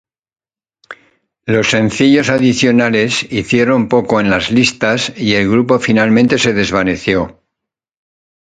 [1.45, 7.39] Los sencillos adicionales hicieron poco en las listas, y el grupo finalmente se desvaneció.